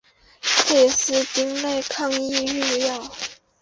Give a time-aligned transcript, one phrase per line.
[0.41, 3.11] 氟西汀类抗抑郁药。